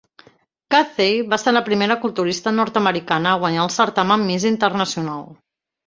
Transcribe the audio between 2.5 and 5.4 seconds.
nord-americana a guanyar el certamen Miss Internacional.